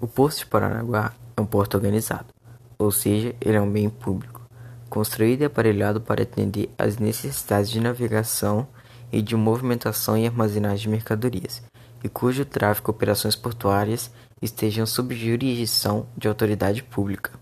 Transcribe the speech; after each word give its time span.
O 0.00 0.06
posto 0.06 0.38
de 0.38 0.46
Paranaguá 0.46 1.12
é 1.36 1.40
um 1.40 1.44
porto 1.44 1.74
organizado, 1.74 2.26
ou 2.78 2.92
seja, 2.92 3.34
ele 3.40 3.56
é 3.56 3.60
um 3.60 3.68
bem 3.68 3.90
público, 3.90 4.48
construído 4.88 5.42
e 5.42 5.44
aparelhado 5.44 6.00
para 6.00 6.22
atender 6.22 6.70
às 6.78 6.98
necessidades 6.98 7.68
de 7.68 7.80
navegação 7.80 8.68
e 9.10 9.20
de 9.20 9.34
movimentação 9.34 10.16
e 10.16 10.24
armazenagem 10.24 10.84
de 10.84 10.88
mercadorias, 10.88 11.64
e 12.04 12.08
cujo 12.08 12.44
tráfego 12.44 12.92
e 12.92 12.94
operações 12.94 13.34
portuárias 13.34 14.08
estejam 14.40 14.86
sob 14.86 15.16
jurisdição 15.16 16.06
de 16.16 16.28
autoridade 16.28 16.80
pública. 16.84 17.32